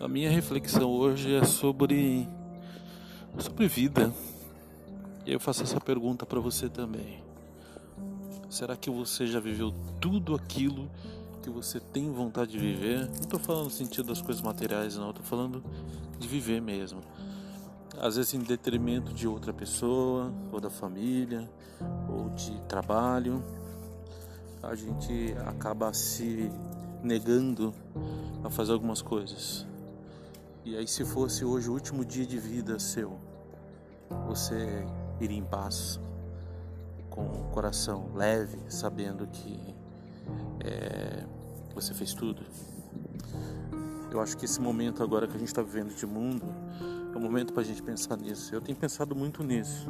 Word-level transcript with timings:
A 0.00 0.08
minha 0.08 0.30
reflexão 0.30 0.90
hoje 0.90 1.34
é 1.34 1.44
sobre 1.44 2.26
sobre 3.38 3.68
vida. 3.68 4.10
E 5.26 5.32
eu 5.32 5.38
faço 5.38 5.62
essa 5.62 5.78
pergunta 5.78 6.24
para 6.24 6.40
você 6.40 6.70
também. 6.70 7.22
Será 8.48 8.76
que 8.76 8.88
você 8.88 9.26
já 9.26 9.38
viveu 9.38 9.74
tudo 10.00 10.34
aquilo 10.34 10.90
que 11.42 11.50
você 11.50 11.78
tem 11.78 12.10
vontade 12.10 12.52
de 12.52 12.58
viver? 12.58 13.08
Não 13.08 13.20
estou 13.20 13.38
falando 13.38 13.64
no 13.64 13.70
sentido 13.70 14.06
das 14.06 14.22
coisas 14.22 14.42
materiais, 14.42 14.96
não. 14.96 15.10
Estou 15.10 15.24
falando 15.24 15.62
de 16.18 16.26
viver 16.26 16.62
mesmo. 16.62 17.02
Às 18.00 18.16
vezes 18.16 18.32
em 18.32 18.40
detrimento 18.40 19.12
de 19.12 19.28
outra 19.28 19.52
pessoa, 19.52 20.32
ou 20.50 20.58
da 20.58 20.70
família, 20.70 21.46
ou 22.08 22.30
de 22.30 22.58
trabalho. 22.62 23.44
A 24.62 24.74
gente 24.74 25.34
acaba 25.44 25.92
se 25.92 26.50
negando 27.02 27.74
a 28.42 28.48
fazer 28.48 28.72
algumas 28.72 29.02
coisas. 29.02 29.68
E 30.64 30.76
aí, 30.76 30.86
se 30.86 31.04
fosse 31.04 31.44
hoje 31.44 31.70
o 31.70 31.72
último 31.72 32.04
dia 32.04 32.26
de 32.26 32.38
vida 32.38 32.78
seu, 32.78 33.18
você 34.26 34.84
iria 35.18 35.38
em 35.38 35.44
paz, 35.44 35.98
com 37.08 37.22
o 37.22 37.50
coração 37.50 38.10
leve, 38.14 38.58
sabendo 38.68 39.26
que 39.26 39.74
é, 40.60 41.24
você 41.74 41.94
fez 41.94 42.12
tudo? 42.12 42.42
Eu 44.10 44.20
acho 44.20 44.36
que 44.36 44.44
esse 44.44 44.60
momento 44.60 45.02
agora 45.02 45.26
que 45.26 45.34
a 45.34 45.38
gente 45.38 45.48
está 45.48 45.62
vivendo 45.62 45.94
de 45.94 46.04
mundo 46.04 46.44
é 47.14 47.16
um 47.16 47.20
momento 47.20 47.52
para 47.52 47.62
a 47.62 47.64
gente 47.64 47.82
pensar 47.82 48.16
nisso. 48.16 48.54
Eu 48.54 48.60
tenho 48.60 48.76
pensado 48.76 49.14
muito 49.14 49.42
nisso. 49.42 49.88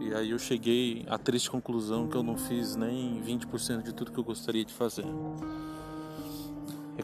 E 0.00 0.14
aí 0.14 0.30
eu 0.30 0.38
cheguei 0.38 1.04
à 1.08 1.18
triste 1.18 1.50
conclusão 1.50 2.06
que 2.06 2.16
eu 2.16 2.22
não 2.22 2.36
fiz 2.36 2.76
nem 2.76 3.20
20% 3.22 3.82
de 3.82 3.92
tudo 3.92 4.12
que 4.12 4.18
eu 4.18 4.24
gostaria 4.24 4.64
de 4.64 4.72
fazer. 4.72 5.04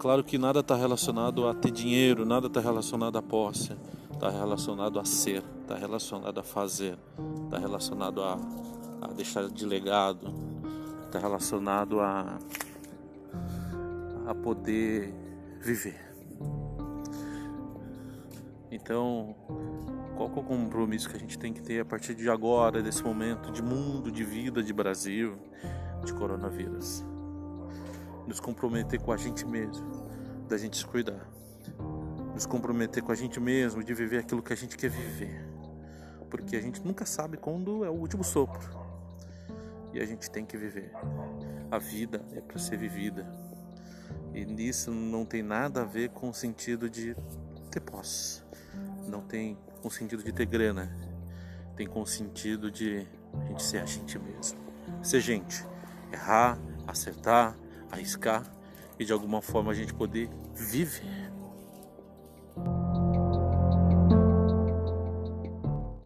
Claro 0.00 0.24
que 0.24 0.38
nada 0.38 0.60
está 0.60 0.74
relacionado 0.76 1.46
a 1.46 1.52
ter 1.52 1.70
dinheiro, 1.70 2.24
nada 2.24 2.46
está 2.46 2.58
relacionado 2.58 3.18
a 3.18 3.22
posse, 3.22 3.76
está 4.10 4.30
relacionado 4.30 4.98
a 4.98 5.04
ser, 5.04 5.44
está 5.60 5.76
relacionado 5.76 6.40
a 6.40 6.42
fazer, 6.42 6.96
está 7.44 7.58
relacionado 7.58 8.22
a, 8.22 8.38
a 9.02 9.08
deixar 9.08 9.46
de 9.50 9.66
legado, 9.66 10.32
está 11.04 11.18
relacionado 11.18 12.00
a, 12.00 12.38
a 14.26 14.34
poder 14.34 15.12
viver. 15.60 16.00
Então, 18.70 19.36
qual 20.16 20.30
é 20.34 20.40
o 20.40 20.42
compromisso 20.42 21.10
que 21.10 21.16
a 21.16 21.20
gente 21.20 21.38
tem 21.38 21.52
que 21.52 21.60
ter 21.60 21.80
a 21.80 21.84
partir 21.84 22.14
de 22.14 22.30
agora, 22.30 22.82
desse 22.82 23.04
momento 23.04 23.52
de 23.52 23.60
mundo, 23.60 24.10
de 24.10 24.24
vida, 24.24 24.62
de 24.62 24.72
Brasil, 24.72 25.36
de 26.02 26.14
coronavírus? 26.14 27.04
nos 28.30 28.38
comprometer 28.38 29.00
com 29.00 29.10
a 29.10 29.16
gente 29.16 29.44
mesmo, 29.44 29.99
da 30.50 30.58
gente 30.58 30.76
se 30.76 30.84
cuidar, 30.84 31.24
nos 32.34 32.44
comprometer 32.44 33.00
com 33.04 33.12
a 33.12 33.14
gente 33.14 33.38
mesmo, 33.38 33.84
de 33.84 33.94
viver 33.94 34.18
aquilo 34.18 34.42
que 34.42 34.52
a 34.52 34.56
gente 34.56 34.76
quer 34.76 34.90
viver, 34.90 35.46
porque 36.28 36.56
a 36.56 36.60
gente 36.60 36.84
nunca 36.84 37.06
sabe 37.06 37.36
quando 37.36 37.84
é 37.84 37.88
o 37.88 37.94
último 37.94 38.24
sopro. 38.24 38.68
E 39.92 40.00
a 40.00 40.04
gente 40.04 40.28
tem 40.28 40.44
que 40.44 40.56
viver. 40.56 40.92
A 41.70 41.78
vida 41.78 42.24
é 42.32 42.40
para 42.40 42.58
ser 42.58 42.76
vivida. 42.76 43.26
E 44.34 44.44
nisso 44.44 44.90
não 44.90 45.24
tem 45.24 45.42
nada 45.42 45.82
a 45.82 45.84
ver 45.84 46.10
com 46.10 46.28
o 46.28 46.34
sentido 46.34 46.90
de 46.90 47.16
ter 47.70 47.80
posse, 47.80 48.42
não 49.06 49.22
tem 49.22 49.56
com 49.80 49.86
o 49.86 49.90
sentido 49.90 50.22
de 50.22 50.32
ter 50.32 50.46
grana, 50.46 50.92
tem 51.76 51.86
com 51.86 52.02
o 52.02 52.06
sentido 52.06 52.70
de 52.70 53.06
a 53.40 53.44
gente 53.46 53.62
ser 53.62 53.78
a 53.78 53.86
gente 53.86 54.18
mesmo, 54.18 54.58
ser 55.02 55.20
gente, 55.20 55.64
errar, 56.12 56.58
acertar 56.86 57.56
arriscar 57.90 58.44
e 59.00 59.04
de 59.04 59.14
alguma 59.14 59.40
forma 59.40 59.72
a 59.72 59.74
gente 59.74 59.94
poder 59.94 60.28
viver. 60.54 61.02